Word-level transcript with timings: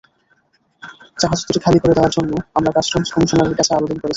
জাহাজ 1.17 1.39
দুটি 1.45 1.59
খালি 1.65 1.77
করে 1.81 1.93
দেওয়ার 1.93 2.13
জন্য 2.17 2.31
আমরা 2.57 2.71
কাস্টমস 2.75 3.09
কমিশনারের 3.13 3.57
কাছে 3.59 3.71
আবেদন 3.73 3.97
করেছি। 3.97 4.09